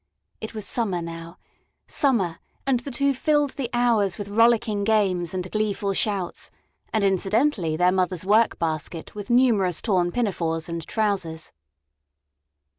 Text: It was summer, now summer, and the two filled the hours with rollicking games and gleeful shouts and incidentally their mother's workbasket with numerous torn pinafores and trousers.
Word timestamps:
It 0.39 0.55
was 0.55 0.65
summer, 0.65 0.99
now 0.99 1.37
summer, 1.85 2.39
and 2.65 2.79
the 2.79 2.89
two 2.89 3.13
filled 3.13 3.51
the 3.51 3.69
hours 3.71 4.17
with 4.17 4.29
rollicking 4.29 4.83
games 4.83 5.31
and 5.31 5.51
gleeful 5.51 5.93
shouts 5.93 6.49
and 6.91 7.03
incidentally 7.03 7.77
their 7.77 7.91
mother's 7.91 8.25
workbasket 8.25 9.13
with 9.13 9.29
numerous 9.29 9.79
torn 9.79 10.11
pinafores 10.11 10.67
and 10.67 10.81
trousers. 10.87 11.53